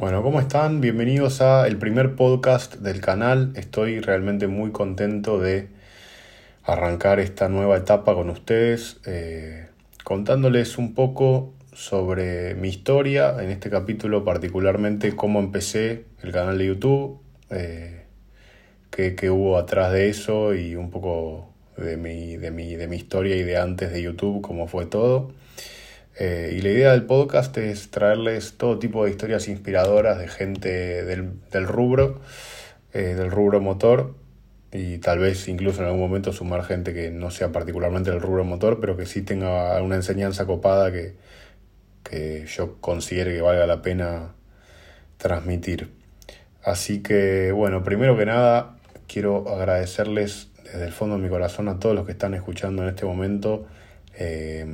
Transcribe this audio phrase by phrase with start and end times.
[0.00, 0.80] Bueno, ¿cómo están?
[0.80, 3.52] Bienvenidos a el primer podcast del canal.
[3.56, 5.70] Estoy realmente muy contento de
[6.62, 9.66] arrancar esta nueva etapa con ustedes, eh,
[10.04, 16.66] contándoles un poco sobre mi historia, en este capítulo particularmente cómo empecé el canal de
[16.66, 17.18] YouTube,
[17.50, 18.04] eh,
[18.92, 23.34] qué, hubo atrás de eso y un poco de mi, de, mi, de mi historia
[23.34, 25.32] y de antes de YouTube, cómo fue todo.
[26.18, 31.04] Eh, y la idea del podcast es traerles todo tipo de historias inspiradoras de gente
[31.04, 32.20] del, rubro,
[32.92, 34.16] eh, del rubro motor,
[34.72, 38.44] y tal vez incluso en algún momento sumar gente que no sea particularmente del rubro
[38.44, 41.14] motor, pero que sí tenga una enseñanza copada que,
[42.02, 44.34] que yo considere que valga la pena
[45.18, 45.90] transmitir.
[46.64, 48.76] Así que, bueno, primero que nada,
[49.06, 52.88] quiero agradecerles desde el fondo de mi corazón a todos los que están escuchando en
[52.88, 53.66] este momento.
[54.18, 54.66] Eh,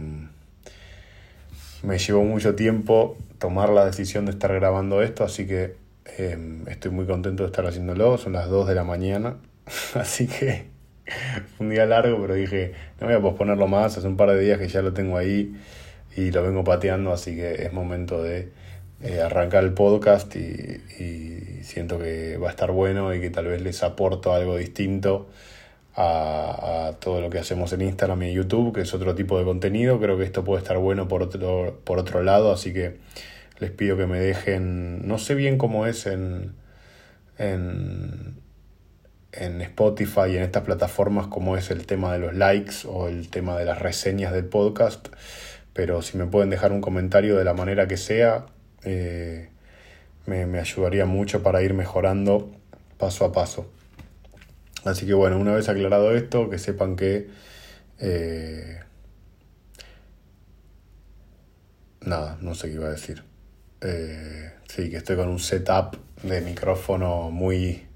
[1.84, 5.76] me llevó mucho tiempo tomar la decisión de estar grabando esto, así que
[6.16, 8.16] em, estoy muy contento de estar haciéndolo.
[8.18, 9.36] Son las 2 de la mañana,
[9.94, 10.66] así que
[11.58, 13.98] un día largo, pero dije, no voy a posponerlo más.
[13.98, 15.54] Hace un par de días que ya lo tengo ahí
[16.16, 18.48] y lo vengo pateando, así que es momento de
[19.02, 20.40] eh, arrancar el podcast y,
[20.98, 25.28] y siento que va a estar bueno y que tal vez les aporto algo distinto
[25.96, 30.00] a, todo lo que hacemos en Instagram y YouTube, que es otro tipo de contenido.
[30.00, 32.98] Creo que esto puede estar bueno por otro, por otro lado, así que
[33.58, 36.54] les pido que me dejen, no sé bien cómo es en,
[37.38, 38.36] en,
[39.32, 43.28] en Spotify y en estas plataformas, cómo es el tema de los likes o el
[43.30, 45.08] tema de las reseñas del podcast,
[45.72, 48.46] pero si me pueden dejar un comentario de la manera que sea,
[48.82, 49.50] eh,
[50.26, 52.50] me, me ayudaría mucho para ir mejorando
[52.98, 53.70] paso a paso.
[54.84, 57.28] Así que bueno, una vez aclarado esto, que sepan que...
[57.98, 58.80] Eh,
[62.02, 63.24] nada, no sé qué iba a decir.
[63.80, 67.86] Eh, sí, que estoy con un setup de micrófono muy,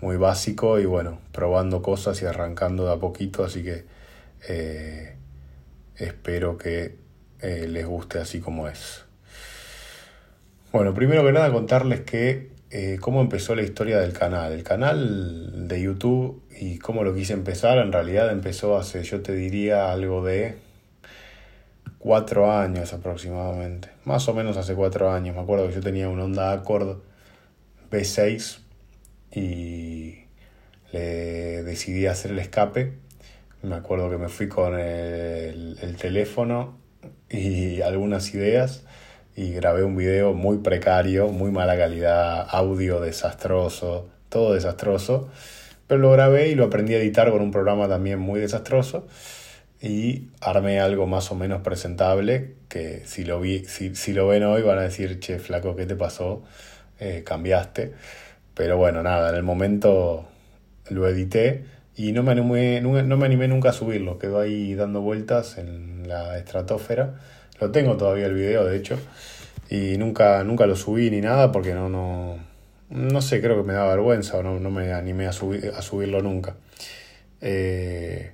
[0.00, 3.84] muy básico y bueno, probando cosas y arrancando de a poquito, así que
[4.48, 5.16] eh,
[5.96, 7.02] espero que
[7.42, 9.04] les guste así como es.
[10.72, 14.52] Bueno, primero que nada contarles que eh, cómo empezó la historia del canal.
[14.52, 19.32] El canal de YouTube y cómo lo quise empezar, en realidad empezó hace, yo te
[19.32, 20.56] diría, algo de
[22.00, 23.90] cuatro años aproximadamente.
[24.04, 25.36] Más o menos hace cuatro años.
[25.36, 26.98] Me acuerdo que yo tenía un Honda Accord
[27.92, 28.58] B6
[29.30, 30.24] y
[30.90, 32.94] le decidí hacer el escape.
[33.62, 36.76] Me acuerdo que me fui con el teléfono
[37.30, 38.82] y algunas ideas
[39.36, 45.28] y grabé un video muy precario, muy mala calidad, audio desastroso, todo desastroso.
[45.86, 49.06] Pero lo grabé y lo aprendí a editar con un programa también muy desastroso
[49.82, 54.44] y armé algo más o menos presentable que si lo, vi, si, si lo ven
[54.44, 56.42] hoy van a decir, che, flaco, ¿qué te pasó?
[57.00, 57.92] Eh, cambiaste.
[58.54, 60.26] Pero bueno, nada, en el momento
[60.88, 61.64] lo edité
[61.96, 66.08] y no me, animé, no me animé nunca a subirlo, quedó ahí dando vueltas en
[66.08, 67.14] la estratosfera
[67.60, 68.98] lo tengo todavía el video, de hecho.
[69.70, 72.38] Y nunca, nunca lo subí ni nada porque no, no,
[72.90, 75.82] no sé, creo que me da vergüenza o no, no me animé a, subir, a
[75.82, 76.56] subirlo nunca.
[77.40, 78.32] Eh,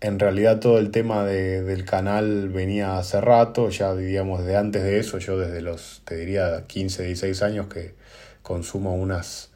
[0.00, 4.82] en realidad todo el tema de, del canal venía hace rato, ya diríamos de antes
[4.82, 7.94] de eso, yo desde los, te diría, 15, 16 años que
[8.42, 9.52] consumo unas,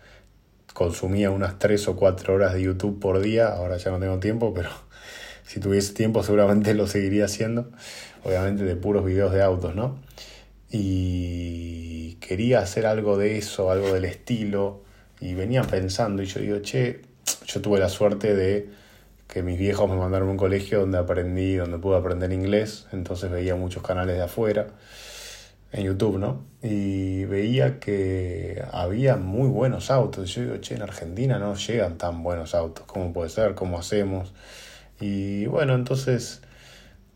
[0.73, 4.55] consumía unas 3 o 4 horas de YouTube por día, ahora ya no tengo tiempo,
[4.55, 4.71] pero
[5.45, 7.69] si tuviese tiempo seguramente lo seguiría haciendo
[8.25, 9.99] obviamente de puros videos de autos, ¿no?
[10.71, 14.83] Y quería hacer algo de eso, algo del estilo,
[15.21, 17.03] y venía pensando, y yo digo, che,
[17.47, 18.69] yo tuve la suerte de
[19.29, 23.31] que mis viejos me mandaron a un colegio donde aprendí, donde pude aprender inglés, entonces
[23.31, 24.69] veía muchos canales de afuera,
[25.73, 26.45] en YouTube, ¿no?
[26.63, 30.33] Y veía que había muy buenos autos.
[30.35, 33.55] Yo digo, che, en Argentina no llegan tan buenos autos, ¿cómo puede ser?
[33.55, 34.33] ¿Cómo hacemos?
[35.01, 36.41] Y bueno, entonces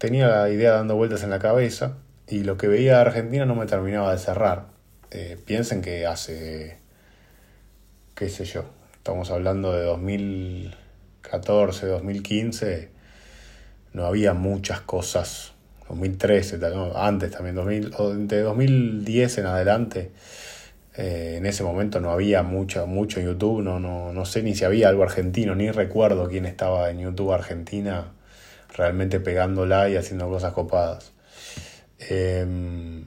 [0.01, 3.55] tenía la idea dando vueltas en la cabeza y lo que veía de Argentina no
[3.55, 4.69] me terminaba de cerrar.
[5.11, 6.79] Eh, piensen que hace,
[8.15, 8.65] qué sé yo,
[8.95, 12.89] estamos hablando de 2014, 2015,
[13.93, 15.53] no había muchas cosas.
[15.91, 16.61] 2013,
[16.95, 17.91] antes también, 2000,
[18.27, 20.13] de 2010 en adelante,
[20.97, 24.65] eh, en ese momento no había mucho, mucho YouTube, no, no, no sé ni si
[24.65, 28.13] había algo argentino, ni recuerdo quién estaba en YouTube Argentina
[28.77, 31.13] realmente pegándola y haciendo cosas copadas.
[31.99, 33.05] Em,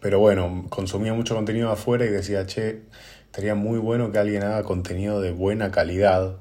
[0.00, 2.82] pero bueno, consumía mucho contenido afuera y decía, che,
[3.26, 6.36] estaría muy bueno que alguien haga contenido de buena calidad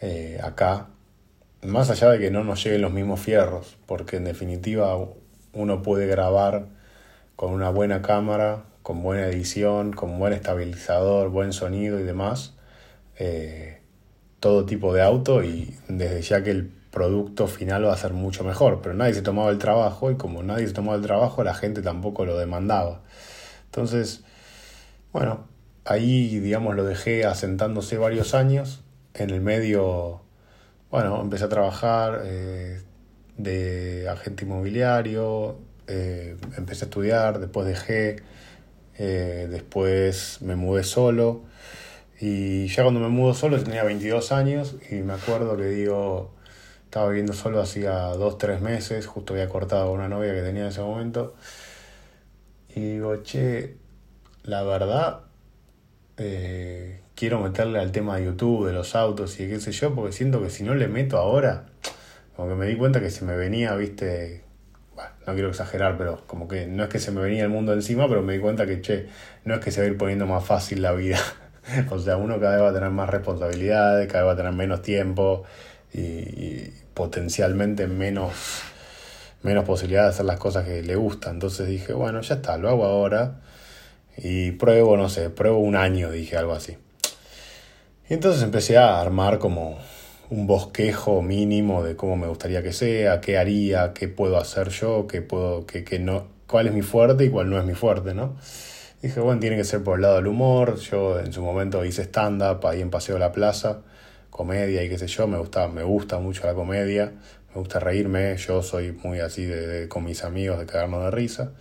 [0.00, 0.88] eh, acá,
[1.62, 4.96] más allá de que no nos lleguen los mismos fierros, porque en definitiva
[5.52, 6.66] uno puede grabar
[7.36, 12.54] con una buena cámara, con buena edición, con buen estabilizador, buen sonido y demás.
[13.18, 13.77] Eh,
[14.40, 18.44] todo tipo de auto y desde ya que el producto final va a ser mucho
[18.44, 21.54] mejor, pero nadie se tomaba el trabajo y como nadie se tomaba el trabajo la
[21.54, 23.02] gente tampoco lo demandaba.
[23.66, 24.22] Entonces,
[25.12, 25.46] bueno,
[25.84, 28.82] ahí digamos lo dejé asentándose varios años,
[29.14, 30.22] en el medio,
[30.90, 32.82] bueno, empecé a trabajar eh,
[33.36, 38.16] de agente inmobiliario, eh, empecé a estudiar, después dejé,
[38.98, 41.47] eh, después me mudé solo
[42.20, 46.34] y ya cuando me mudo solo tenía 22 años y me acuerdo que digo,
[46.84, 50.68] estaba viviendo solo hacía 2, 3 meses, justo había cortado una novia que tenía en
[50.68, 51.34] ese momento
[52.74, 53.76] y digo, che,
[54.42, 55.20] la verdad,
[56.16, 60.12] eh, quiero meterle al tema de YouTube, de los autos y qué sé yo, porque
[60.12, 61.66] siento que si no le meto ahora,
[62.36, 64.44] como que me di cuenta que se me venía, viste,
[65.26, 68.08] no quiero exagerar, pero como que no es que se me venía el mundo encima,
[68.08, 69.08] pero me di cuenta que, che,
[69.44, 71.18] no es que se va a ir poniendo más fácil la vida.
[71.90, 74.52] o sea, uno cada vez va a tener más responsabilidades, cada vez va a tener
[74.52, 75.44] menos tiempo
[75.92, 78.32] y, potencialmente menos,
[79.42, 81.34] menos posibilidad de hacer las cosas que le gustan.
[81.34, 83.40] Entonces dije, bueno, ya está, lo hago ahora
[84.16, 86.76] y pruebo, no sé, pruebo un año, dije algo así.
[88.08, 89.78] Y entonces empecé a armar como
[90.30, 95.06] un bosquejo mínimo de cómo me gustaría que sea, qué haría, qué puedo hacer yo,
[95.06, 98.14] qué puedo, qué, qué no, cuál es mi fuerte y cuál no es mi fuerte,
[98.14, 98.36] ¿no?
[99.02, 100.76] Dije, bueno, tiene que ser por el lado del humor.
[100.76, 103.80] Yo en su momento hice stand-up ahí en Paseo de la Plaza,
[104.30, 107.12] comedia y qué sé yo, me gusta, me gusta mucho la comedia,
[107.50, 111.52] me gusta reírme, yo soy muy así de, con mis amigos de cagarnos de risa.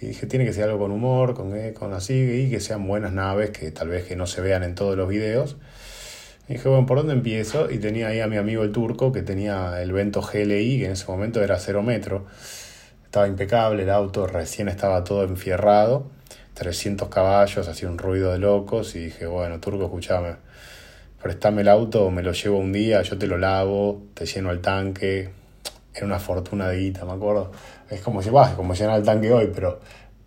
[0.00, 2.86] Y dije, tiene que ser algo con humor, con, eh, con así, y que sean
[2.86, 5.56] buenas naves, que tal vez que no se vean en todos los videos
[6.48, 7.70] y dije, bueno, ¿por dónde empiezo?
[7.70, 10.92] Y tenía ahí a mi amigo el turco que tenía el Vento GLI, que en
[10.92, 12.26] ese momento era cero metro.
[13.04, 16.10] Estaba impecable, el auto recién estaba todo enfierrado,
[16.54, 18.94] 300 caballos, hacía un ruido de locos.
[18.96, 20.36] Y dije, bueno, turco, escúchame,
[21.22, 24.60] prestame el auto, me lo llevo un día, yo te lo lavo, te lleno el
[24.60, 25.30] tanque.
[25.94, 27.52] Era una fortuna de guita, me acuerdo.
[27.90, 29.80] Es como si, como llenar el tanque hoy, pero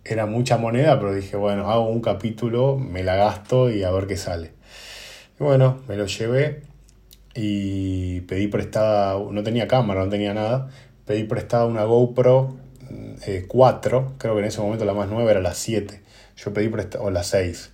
[0.04, 4.06] era mucha moneda, pero dije, bueno, hago un capítulo, me la gasto y a ver
[4.06, 4.52] qué sale.
[5.38, 6.62] Y bueno, me lo llevé
[7.34, 10.68] y pedí prestada, no tenía cámara, no tenía nada,
[11.04, 12.56] pedí prestada una GoPro
[13.48, 16.02] 4, eh, creo que en ese momento la más nueva era la 7,
[16.36, 17.70] yo pedí prestada, o la 6,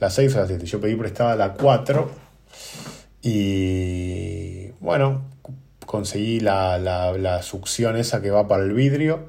[0.00, 2.10] la 6 o la 7, yo pedí prestada la 4
[3.22, 5.22] y bueno,
[5.86, 9.26] conseguí la, la, la succión esa que va para el vidrio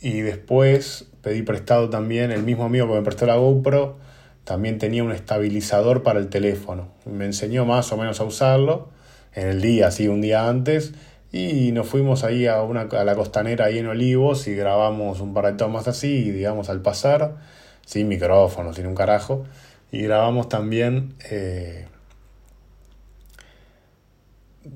[0.00, 3.96] y después pedí prestado también el mismo amigo que me prestó la GoPro,
[4.44, 6.88] también tenía un estabilizador para el teléfono.
[7.04, 8.88] Me enseñó más o menos a usarlo
[9.34, 10.94] en el día, así un día antes.
[11.30, 15.34] Y nos fuimos ahí a, una, a la costanera ahí en Olivos y grabamos un
[15.34, 17.36] par de tomas así, digamos, al pasar,
[17.84, 19.44] sin micrófono, sin un carajo.
[19.92, 21.86] Y grabamos también eh,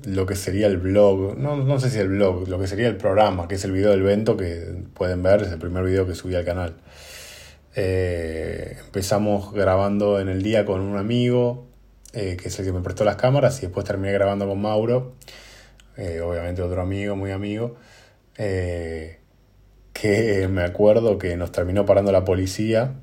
[0.05, 2.97] lo que sería el blog, no, no sé si el blog, lo que sería el
[2.97, 6.15] programa, que es el video del evento que pueden ver, es el primer video que
[6.15, 6.75] subí al canal.
[7.75, 11.65] Eh, empezamos grabando en el día con un amigo,
[12.13, 15.13] eh, que es el que me prestó las cámaras, y después terminé grabando con Mauro,
[15.97, 17.75] eh, obviamente otro amigo, muy amigo,
[18.35, 19.19] que
[20.49, 22.95] me acuerdo que nos terminó parando la policía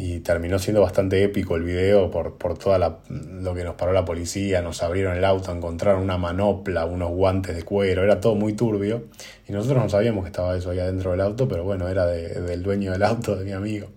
[0.00, 4.04] y terminó siendo bastante épico el video por, por todo lo que nos paró la
[4.04, 8.52] policía, nos abrieron el auto, encontraron una manopla, unos guantes de cuero, era todo muy
[8.52, 9.06] turbio
[9.48, 12.62] y nosotros no sabíamos que estaba eso ahí adentro del auto, pero bueno, era del
[12.62, 13.88] dueño del auto, de mi amigo.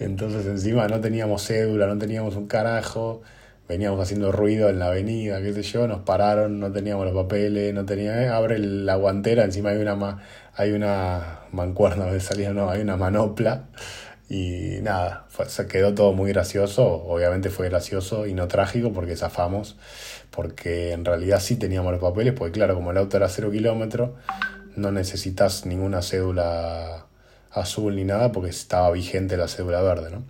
[0.00, 3.22] Entonces encima no teníamos cédula, no teníamos un carajo,
[3.68, 7.74] veníamos haciendo ruido en la avenida, qué sé yo, nos pararon, no teníamos los papeles,
[7.74, 10.22] no tenía, eh, abre la guantera, encima hay una,
[10.54, 13.64] hay una mancuerna de salida, no, hay una manopla
[14.28, 19.76] y nada, se quedó todo muy gracioso, obviamente fue gracioso y no trágico porque zafamos,
[20.30, 24.10] porque en realidad sí teníamos los papeles, porque claro, como el auto era cero kilómetros,
[24.76, 27.06] no necesitas ninguna cédula
[27.50, 30.24] azul ni nada porque estaba vigente la cédula verde, ¿no?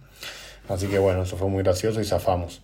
[0.69, 2.63] Así que bueno, eso fue muy gracioso y zafamos.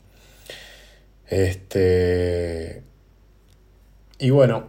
[1.33, 2.83] Este.
[4.19, 4.69] Y bueno,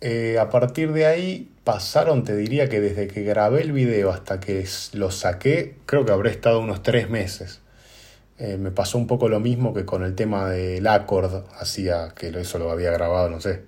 [0.00, 4.38] eh, a partir de ahí pasaron, te diría que desde que grabé el video hasta
[4.38, 7.60] que lo saqué, creo que habré estado unos tres meses.
[8.38, 12.28] Eh, me pasó un poco lo mismo que con el tema del Accord, hacía que
[12.28, 13.64] eso lo había grabado, no sé,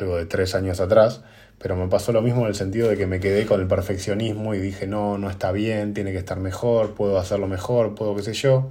[0.00, 1.22] algo de tres años atrás,
[1.58, 4.56] pero me pasó lo mismo en el sentido de que me quedé con el perfeccionismo
[4.56, 8.24] y dije, no, no está bien, tiene que estar mejor, puedo hacerlo mejor, puedo qué
[8.24, 8.70] sé yo.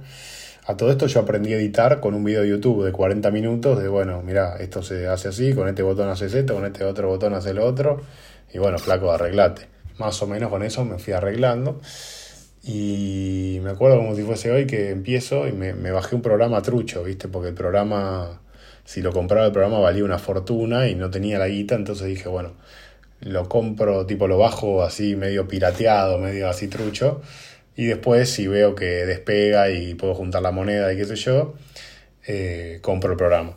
[0.66, 3.82] A todo esto yo aprendí a editar con un video de YouTube de 40 minutos
[3.82, 7.08] de, bueno, mira, esto se hace así, con este botón haces esto, con este otro
[7.08, 8.00] botón hace lo otro,
[8.52, 9.68] y bueno, flaco, arreglate.
[9.98, 11.80] más o menos con eso me fui arreglando.
[12.62, 16.60] Y me acuerdo como si fuese hoy que empiezo y me, me bajé un programa
[16.60, 17.26] trucho, ¿viste?
[17.28, 18.40] Porque el programa,
[18.84, 22.28] si lo compraba el programa valía una fortuna y no tenía la guita, entonces dije,
[22.28, 22.52] bueno,
[23.20, 27.22] lo compro, tipo lo bajo así medio pirateado, medio así trucho.
[27.76, 31.54] Y después si veo que despega y puedo juntar la moneda y qué sé yo,
[32.26, 33.56] eh, compro el programa.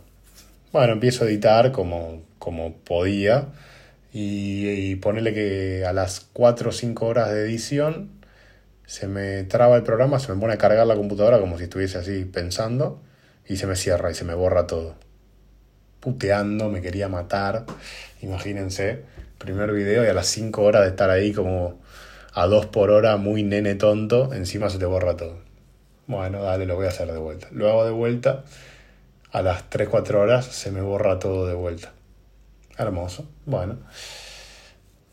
[0.72, 3.50] Bueno, empiezo a editar como, como podía
[4.12, 8.10] y, y ponerle que a las 4 o 5 horas de edición
[8.86, 11.98] se me traba el programa, se me pone a cargar la computadora como si estuviese
[11.98, 13.01] así pensando
[13.48, 14.96] y se me cierra y se me borra todo.
[16.00, 17.65] Puteando, me quería matar,
[18.22, 19.03] imagínense
[19.43, 21.79] primer video y a las 5 horas de estar ahí como
[22.33, 25.37] a 2 por hora, muy nene tonto, encima se te borra todo.
[26.07, 27.47] Bueno, dale, lo voy a hacer de vuelta.
[27.51, 28.43] Lo hago de vuelta,
[29.31, 31.93] a las 3, 4 horas se me borra todo de vuelta.
[32.77, 33.27] Hermoso.
[33.45, 33.77] Bueno,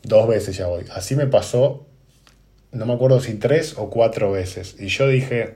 [0.03, 0.85] dos veces ya voy.
[0.93, 1.85] Así me pasó,
[2.71, 4.75] no me acuerdo si tres o cuatro veces.
[4.79, 5.55] Y yo dije,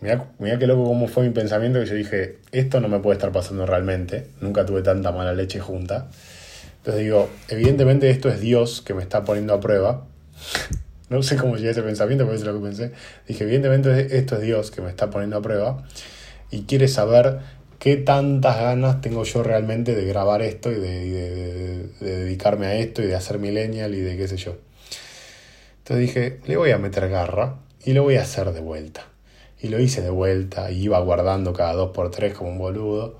[0.00, 3.16] mira, mira qué loco cómo fue mi pensamiento, que yo dije, esto no me puede
[3.16, 4.26] estar pasando realmente.
[4.40, 6.08] Nunca tuve tanta mala leche junta.
[6.78, 10.07] Entonces digo, evidentemente esto es Dios que me está poniendo a prueba.
[11.10, 12.92] no sé cómo llegué a ese pensamiento, pero eso es lo que pensé.
[13.26, 15.84] Dije, evidentemente esto es Dios que me está poniendo a prueba
[16.50, 17.40] y quiere saber
[17.78, 23.06] qué tantas ganas tengo yo realmente de grabar esto y de, dedicarme a esto y
[23.06, 24.56] de hacer millennial y de qué sé yo.
[25.78, 29.06] Entonces dije, le voy a meter garra y lo voy a hacer de vuelta.
[29.60, 33.18] Y lo hice de vuelta y iba guardando cada dos por tres como un boludo.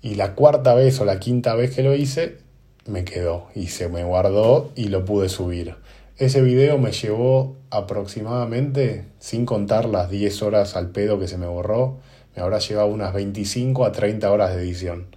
[0.00, 2.38] Y la cuarta vez o la quinta vez que lo hice,
[2.86, 5.74] me quedó y se me guardó y lo pude subir.
[6.18, 11.46] Ese video me llevó aproximadamente, sin contar las 10 horas al pedo que se me
[11.46, 11.98] borró,
[12.34, 15.08] me habrá llevado unas 25 a 30 horas de edición.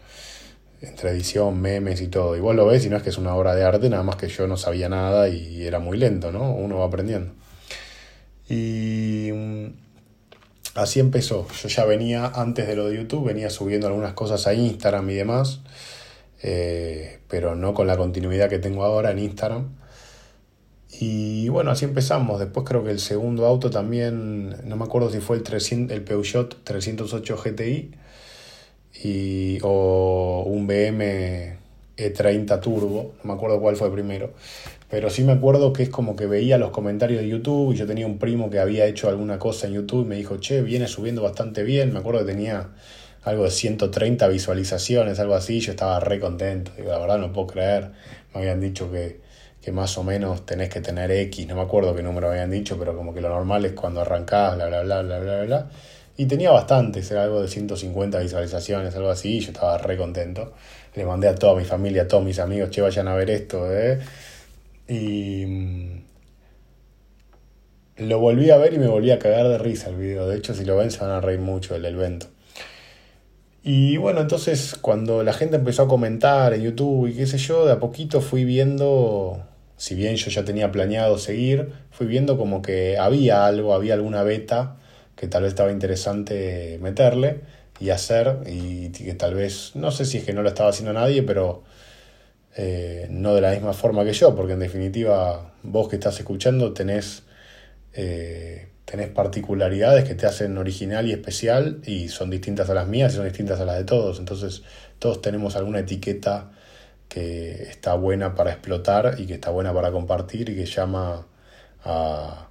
[0.82, 2.36] Entre edición, memes y todo.
[2.36, 4.18] Y vos lo ves y no es que es una obra de arte, nada más
[4.18, 6.52] que yo no sabía nada y era muy lento, ¿no?
[6.52, 7.32] Uno va aprendiendo.
[8.50, 9.68] Y mm,
[10.76, 11.48] así empezó.
[11.62, 15.14] Yo ya venía, antes de lo de YouTube, venía subiendo algunas cosas a Instagram y
[15.14, 15.62] demás.
[16.42, 19.79] Eh, pero no con la continuidad que tengo ahora en Instagram.
[20.92, 22.40] Y bueno, así empezamos.
[22.40, 26.04] Después creo que el segundo auto también, no me acuerdo si fue el, 300, el
[26.04, 27.92] Peugeot 308 GTI
[29.04, 31.58] y, o un BM
[31.96, 34.34] E30 Turbo, no me acuerdo cuál fue primero.
[34.90, 37.86] Pero sí me acuerdo que es como que veía los comentarios de YouTube y yo
[37.86, 40.88] tenía un primo que había hecho alguna cosa en YouTube y me dijo, che, viene
[40.88, 41.94] subiendo bastante bien.
[41.94, 42.70] Me acuerdo que tenía
[43.24, 46.72] algo de 130 visualizaciones, algo así, yo estaba re contento.
[46.76, 47.92] Digo, la verdad no puedo creer.
[48.34, 49.20] Me habían dicho que,
[49.62, 52.78] que más o menos tenés que tener X, no me acuerdo qué número habían dicho,
[52.80, 55.70] pero como que lo normal es cuando arrancás, bla, bla, bla, bla, bla, bla.
[56.18, 60.54] Y tenía bastantes, era algo de 150 visualizaciones, algo así, y yo estaba re contento.
[60.96, 63.72] Le mandé a toda mi familia, a todos mis amigos, che, vayan a ver esto,
[63.72, 64.00] ¿eh?
[64.88, 66.04] Y mm,
[68.00, 70.28] lo volví a ver y me volví a cagar de risa el video.
[70.28, 72.28] De hecho, si lo ven se van a reír mucho el evento.
[73.64, 77.66] Y bueno, entonces cuando la gente empezó a comentar en YouTube y qué sé yo,
[77.66, 79.46] de a poquito fui viendo,
[79.80, 84.24] si bien yo ya tenía planeado seguir, fui viendo como que había algo, había alguna
[84.24, 84.76] beta
[85.16, 87.40] que tal vez estaba interesante meterle
[87.80, 90.92] y hacer y que tal vez, no sé si es que no lo estaba haciendo
[90.92, 91.64] nadie, pero
[92.58, 96.74] eh, no de la misma forma que yo, porque en definitiva vos que estás escuchando
[96.74, 97.24] tenés...
[97.94, 103.14] Eh, tenés particularidades que te hacen original y especial y son distintas a las mías
[103.14, 104.18] y son distintas a las de todos.
[104.18, 104.64] Entonces
[104.98, 106.50] todos tenemos alguna etiqueta
[107.10, 111.28] que está buena para explotar y que está buena para compartir y que llama
[111.84, 112.48] a,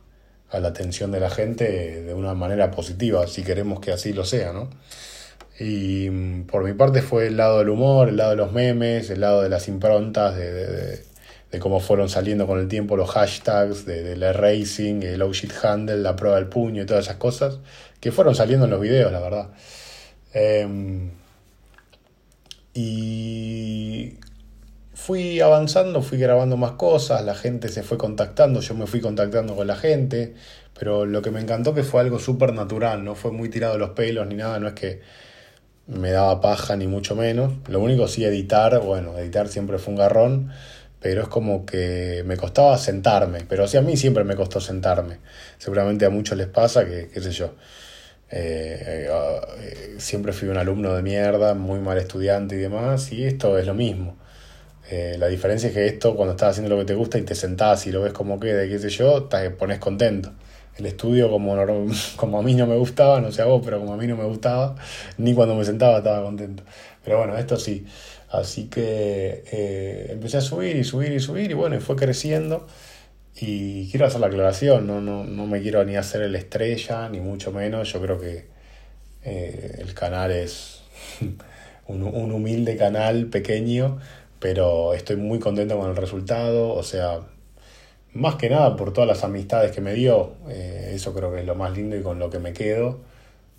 [0.52, 4.52] la atención de la gente de una manera positiva, si queremos que así lo sea,
[4.52, 4.68] ¿no?
[5.60, 9.10] Y mm, por mi parte fue el lado del humor, el lado de los memes,
[9.10, 14.16] el lado de las improntas, de cómo fueron saliendo con el tiempo los hashtags de,
[14.16, 17.58] la racing, el low handle, la prueba del puño y todas esas cosas,
[18.00, 19.48] que fueron saliendo en los videos, la verdad.
[20.32, 21.10] Em,
[22.74, 24.18] y
[24.98, 29.54] fui avanzando, fui grabando más cosas, la gente se fue contactando, yo me fui contactando
[29.54, 30.34] con la gente,
[30.78, 33.90] pero lo que me encantó que fue algo súper natural, no fue muy tirado los
[33.90, 35.00] pelos ni nada, no es que
[35.86, 37.54] me daba paja ni mucho menos.
[37.68, 40.50] Lo único sí editar, bueno, editar siempre fue un garrón
[41.00, 45.18] pero es como que me costaba sentarme, pero sí a mí siempre me costó sentarme.
[45.58, 47.54] Seguramente a muchos les pasa que, qué sé yo,
[48.30, 53.12] eh, eh, ah, eh, siempre fui un alumno de mierda, muy mal estudiante y demás,
[53.12, 54.16] y esto es lo mismo.
[54.90, 57.86] La diferencia es que esto, cuando estás haciendo lo que te gusta y te sentás
[57.86, 60.32] y lo ves como queda qué sé yo, te pones contento.
[60.78, 61.56] El estudio, como,
[62.16, 64.16] como a mí no me gustaba, no sé a vos, pero como a mí no
[64.16, 64.76] me gustaba,
[65.18, 66.62] ni cuando me sentaba estaba contento.
[67.04, 67.86] Pero bueno, esto sí.
[68.30, 72.66] Así que eh, empecé a subir y subir y subir y bueno, y fue creciendo.
[73.40, 77.20] Y quiero hacer la aclaración, no, no, no me quiero ni hacer el estrella, ni
[77.20, 77.92] mucho menos.
[77.92, 78.46] Yo creo que
[79.24, 80.82] eh, el canal es
[81.86, 83.98] un, un, humilde canal pequeño,
[84.40, 86.74] pero estoy muy contento con el resultado.
[86.74, 87.20] O sea,
[88.12, 91.46] más que nada por todas las amistades que me dio, eh, eso creo que es
[91.46, 93.00] lo más lindo y con lo que me quedo.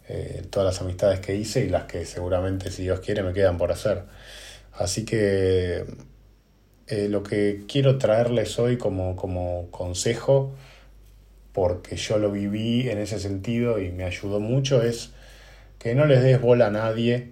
[0.08, 3.58] Eh, todas las amistades que hice y las que seguramente, si Dios quiere, me quedan
[3.58, 4.04] por hacer.
[4.74, 5.86] Así que
[6.88, 10.52] eh, lo que quiero traerles hoy como, como consejo,
[11.54, 15.12] porque yo lo viví en ese sentido y me ayudó mucho, es
[15.78, 17.32] que no les des bola a nadie,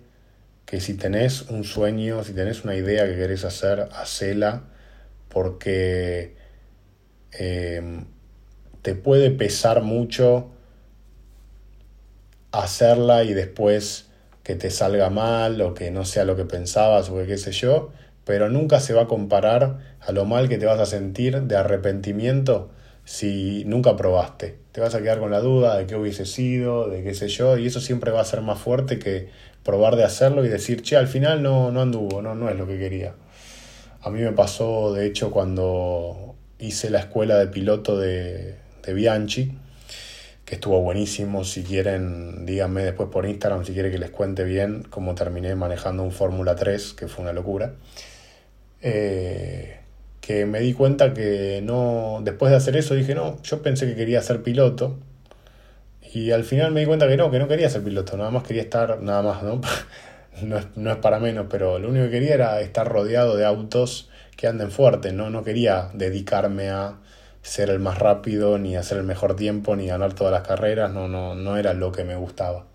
[0.68, 4.64] que si tenés un sueño, si tenés una idea que querés hacer, hacela,
[5.30, 6.36] porque
[7.32, 8.04] eh,
[8.82, 10.52] te puede pesar mucho
[12.52, 14.10] hacerla y después
[14.44, 17.54] que te salga mal o que no sea lo que pensabas o que qué sé
[17.54, 17.92] yo,
[18.26, 21.56] pero nunca se va a comparar a lo mal que te vas a sentir de
[21.56, 22.72] arrepentimiento
[23.06, 24.60] si nunca probaste.
[24.74, 27.58] Te vas a quedar con la duda de qué hubiese sido, de qué sé yo,
[27.58, 29.30] y eso siempre va a ser más fuerte que
[29.68, 32.66] probar de hacerlo y decir, che, al final no, no anduvo, no, no es lo
[32.66, 33.14] que quería.
[34.02, 38.56] A mí me pasó, de hecho, cuando hice la escuela de piloto de,
[38.86, 39.52] de Bianchi,
[40.46, 41.44] que estuvo buenísimo.
[41.44, 46.02] Si quieren, díganme después por Instagram si quieren que les cuente bien cómo terminé manejando
[46.02, 47.74] un Fórmula 3, que fue una locura.
[48.82, 49.82] Eh,
[50.22, 53.96] que me di cuenta que no, después de hacer eso dije, no, yo pensé que
[53.96, 54.98] quería ser piloto.
[56.14, 58.44] Y al final me di cuenta que no, que no quería ser piloto, nada más
[58.44, 59.62] quería estar, nada más, ¿no?
[60.44, 63.46] no, es, no es para menos, pero lo único que quería era estar rodeado de
[63.46, 65.30] autos que anden fuerte, ¿no?
[65.30, 66.98] No quería dedicarme a
[67.42, 71.08] ser el más rápido, ni hacer el mejor tiempo, ni ganar todas las carreras, no,
[71.08, 72.66] no, no era lo que me gustaba.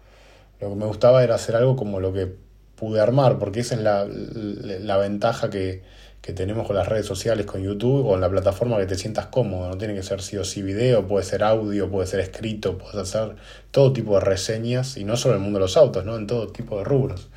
[0.61, 2.33] Lo que me gustaba era hacer algo como lo que
[2.77, 5.83] pude armar, porque esa es la, la ventaja que,
[6.23, 9.69] que, tenemos con las redes sociales, con YouTube con la plataforma que te sientas cómodo.
[9.69, 12.97] No tiene que ser sí o sí video, puede ser audio, puede ser escrito, puedes
[12.97, 13.37] hacer
[13.71, 16.17] todo tipo de reseñas, y no solo en el mundo de los autos, ¿no?
[16.17, 17.28] en todo tipo de rubros.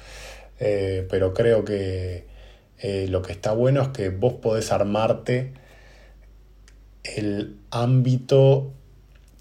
[0.59, 2.27] Eh, pero creo que
[2.79, 5.53] eh, lo que está bueno es que vos podés armarte
[7.03, 8.71] el ámbito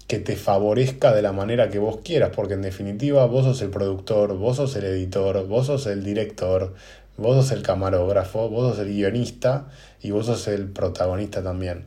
[0.07, 3.71] que te favorezca de la manera que vos quieras, porque en definitiva vos sos el
[3.71, 6.75] productor, vos sos el editor, vos sos el director,
[7.17, 9.67] vos sos el camarógrafo, vos sos el guionista
[10.01, 11.85] y vos sos el protagonista también.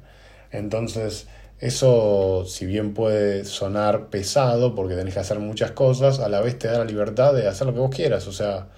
[0.51, 1.27] Entonces,
[1.61, 6.59] eso, si bien puede sonar pesado porque tenés que hacer muchas cosas, a la vez
[6.59, 8.27] te da la libertad de hacer lo que vos quieras.
[8.29, 8.69] O sea,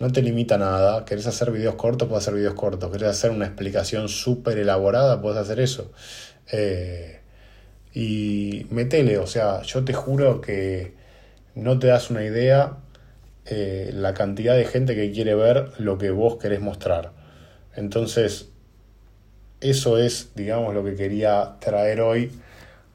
[0.00, 1.04] no te limita nada.
[1.04, 2.90] Querés hacer videos cortos, puedes hacer videos cortos.
[2.90, 5.92] Querés hacer una explicación súper elaborada, puedes hacer eso.
[6.52, 7.20] Eh,
[7.94, 10.94] y metele, o sea, yo te juro que
[11.54, 12.78] no te das una idea
[13.46, 17.12] eh, la cantidad de gente que quiere ver lo que vos querés mostrar.
[17.76, 18.50] Entonces,
[19.60, 22.30] eso es, digamos, lo que quería traer hoy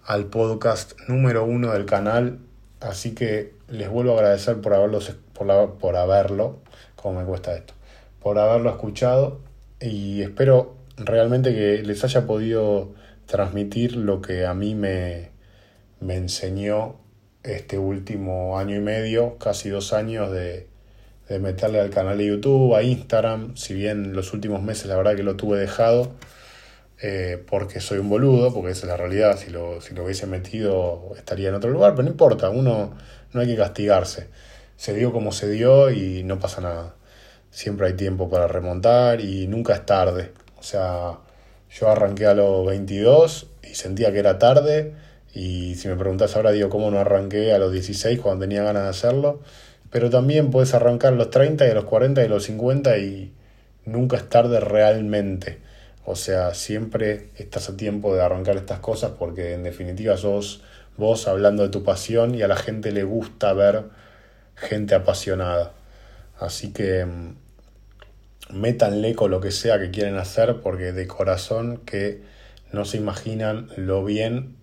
[0.06, 2.40] al podcast número uno del canal.
[2.80, 6.60] Así que les vuelvo a agradecer por, haberlos, por, por haberlo,
[6.96, 7.74] como me cuesta esto,
[8.22, 9.42] por haberlo escuchado
[9.80, 12.94] y espero realmente que les haya podido
[13.26, 15.30] transmitir lo que a mí me,
[16.00, 16.96] me enseñó
[17.44, 20.68] este último año y medio, casi dos años de,
[21.30, 25.16] de meterle al canal de YouTube, a Instagram, si bien los últimos meses la verdad
[25.16, 26.12] que lo tuve dejado,
[27.02, 30.28] eh, porque soy un boludo, porque esa es la realidad, si lo, si lo hubiese
[30.28, 32.94] metido estaría en otro lugar, pero no importa, uno
[33.32, 34.28] no hay que castigarse.
[34.76, 36.96] Se dio como se dio y no pasa nada.
[37.52, 40.32] Siempre hay tiempo para remontar y nunca es tarde.
[40.58, 41.20] O sea,
[41.70, 44.94] yo arranqué a los 22 y sentía que era tarde.
[45.34, 48.84] Y si me preguntas ahora, digo, ¿cómo no arranqué a los 16 cuando tenía ganas
[48.84, 49.42] de hacerlo?
[49.92, 52.98] Pero también puedes arrancar a los 30 y a los 40 y a los 50
[52.98, 53.34] y
[53.86, 55.60] nunca es tarde realmente.
[56.06, 60.64] O sea, siempre estás a tiempo de arrancar estas cosas porque en definitiva sos
[60.98, 63.86] vos hablando de tu pasión y a la gente le gusta ver
[64.56, 65.74] gente apasionada.
[66.40, 67.36] Así que mm,
[68.54, 72.22] métanle con lo que sea que quieren hacer porque de corazón que
[72.72, 74.59] no se imaginan lo bien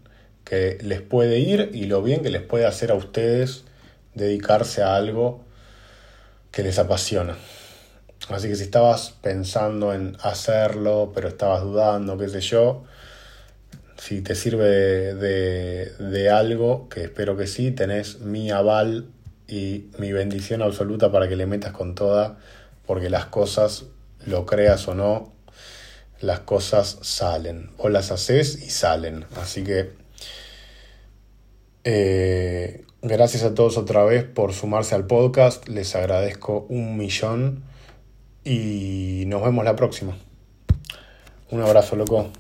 [0.47, 3.65] que les puede ir y lo bien que les puede hacer a ustedes
[4.15, 5.45] dedicarse a algo
[6.53, 7.37] que les apasiona.
[8.29, 12.85] Así que si estabas pensando en hacerlo, pero estabas dudando, qué sé yo,
[13.99, 19.07] si te sirve de, algo, que espero que sí, tenés mi aval
[19.49, 22.39] y mi bendición absoluta para que le metas con toda
[22.87, 23.85] porque las cosas,
[24.27, 25.33] lo creas o no,
[26.21, 27.71] las cosas salen.
[27.79, 29.27] O las haces y salen.
[29.37, 30.06] Así que
[31.89, 35.69] eh, gracias a todos otra vez por sumarse al podcast.
[35.69, 37.63] Les agradezco un millón.
[38.45, 40.17] Y nos vemos la próxima.
[41.51, 42.31] Un abrazo, loco.